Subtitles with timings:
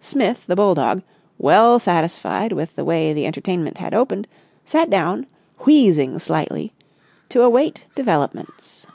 [0.00, 1.02] Smith the bulldog,
[1.36, 4.26] well satisfied with the way the entertainment had opened,
[4.64, 5.26] sat down,
[5.66, 6.72] wheezing slightly,
[7.28, 8.86] to await developments.